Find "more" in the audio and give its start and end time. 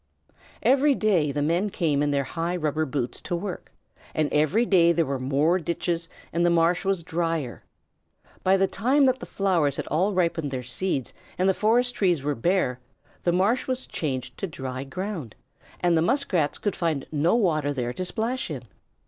5.19-5.59